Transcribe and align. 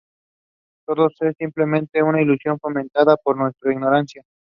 Todo 0.87 1.09
es 1.21 1.35
simplemente 1.37 2.01
una 2.01 2.23
ilusión 2.23 2.57
fomentada 2.57 3.17
por 3.17 3.37
nuestra 3.37 3.71
ignorancia. 3.71 4.23